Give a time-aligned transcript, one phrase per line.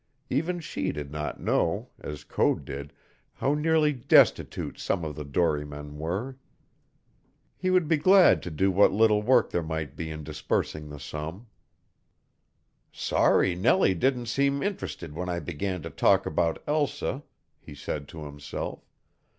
[0.31, 2.91] Even she did not know, as Code did,
[3.33, 6.37] how nearly destitute some of the dorymen were.
[7.55, 10.99] He would be glad to do what little work there might be in disbursing the
[10.99, 11.45] sum.
[12.91, 17.21] "Sorry Nellie didn't seem interested when I began to talk about Elsa,"
[17.59, 18.89] he said to himself.